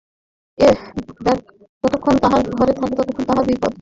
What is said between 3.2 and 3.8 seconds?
তাহার বিপদ।